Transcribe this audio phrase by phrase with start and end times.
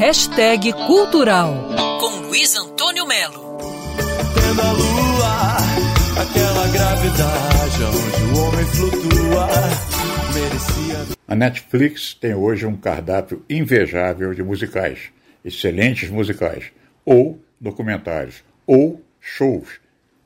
[0.00, 1.52] Hashtag Cultural,
[2.00, 3.58] com Luiz Antônio Melo.
[4.34, 5.56] Tendo a lua,
[6.22, 9.46] aquela gravidade onde o homem flutua,
[10.32, 11.16] merecia...
[11.28, 15.10] A Netflix tem hoje um cardápio invejável de musicais,
[15.44, 16.72] excelentes musicais,
[17.04, 19.68] ou documentários, ou shows.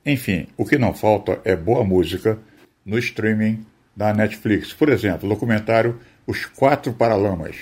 [0.06, 2.38] Enfim, o que não falta é boa música
[2.86, 3.66] no streaming
[3.96, 4.72] da Netflix.
[4.72, 5.98] Por exemplo, o documentário
[6.28, 7.56] Os Quatro Paralamas.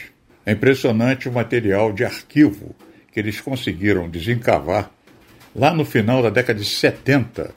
[0.45, 2.74] É impressionante o material de arquivo
[3.12, 4.91] que eles conseguiram desencavar
[5.55, 7.55] lá no final da década de 70.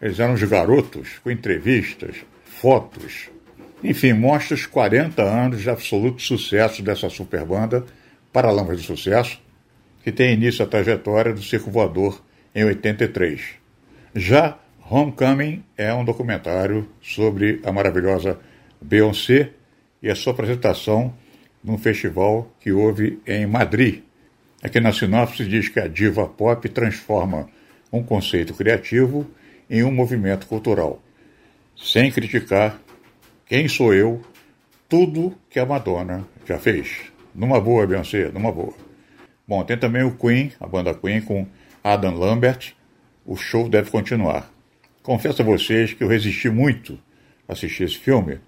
[0.00, 3.30] Eles eram os garotos com entrevistas, fotos,
[3.82, 7.84] enfim, mostra os 40 anos de absoluto sucesso dessa super banda,
[8.32, 9.40] Paralamas do Sucesso,
[10.04, 12.22] que tem início a trajetória do Circo Voador
[12.54, 13.40] em 83.
[14.14, 14.56] Já
[14.88, 18.38] Homecoming é um documentário sobre a maravilhosa
[18.80, 19.50] Beyoncé
[20.00, 21.12] e a sua apresentação
[21.62, 24.02] num festival que houve em Madrid.
[24.62, 27.48] Aqui na sinopse diz que a diva pop transforma
[27.92, 29.26] um conceito criativo
[29.68, 31.02] em um movimento cultural,
[31.76, 32.80] sem criticar
[33.46, 34.22] quem sou eu,
[34.88, 37.12] tudo que a Madonna já fez.
[37.34, 38.74] Numa boa, Beyoncé, numa boa.
[39.46, 41.46] Bom, tem também o Queen, a banda Queen com
[41.82, 42.74] Adam Lambert.
[43.24, 44.50] O show deve continuar.
[45.02, 46.98] Confesso a vocês que eu resisti muito
[47.48, 48.38] a assistir esse filme,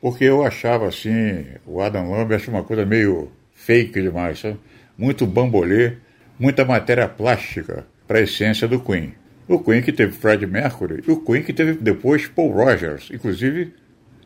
[0.00, 4.58] porque eu achava assim o Adam Lambert uma coisa meio fake demais, sabe?
[5.00, 5.94] muito bambolê,
[6.38, 9.14] muita matéria plástica para a essência do Queen.
[9.48, 13.72] O Queen que teve Fred Mercury e o Queen que teve depois Paul Rogers, inclusive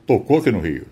[0.05, 0.87] tocou aqui no Rio.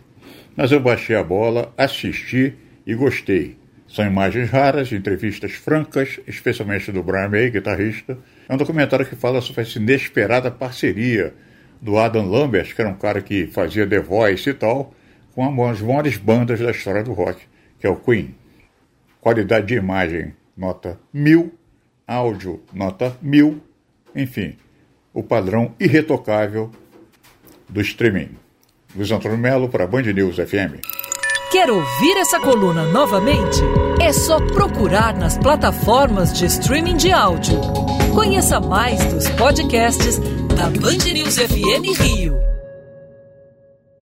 [0.57, 2.55] Mas eu baixei a bola, assisti
[2.87, 3.57] e gostei.
[3.89, 8.17] São imagens raras, entrevistas francas, especialmente do Brian May, guitarrista.
[8.49, 11.35] É um documentário que fala sobre essa inesperada parceria
[11.83, 14.95] do Adam Lambert, que era um cara que fazia The Voice e tal,
[15.35, 17.43] com uma das maiores bandas da história do rock,
[17.81, 18.35] que é o Queen.
[19.21, 21.53] Qualidade de imagem, nota mil.
[22.07, 23.61] Áudio, nota mil.
[24.15, 24.57] Enfim,
[25.13, 26.71] o padrão irretocável
[27.69, 28.31] do streaming.
[28.95, 30.81] Luiz Antônio Melo para Band News FM.
[31.51, 33.61] Quer ouvir essa coluna novamente?
[34.01, 37.61] É só procurar nas plataformas de streaming de áudio.
[38.15, 40.21] Conheça mais dos podcasts
[40.63, 42.52] da Band News FM Rio.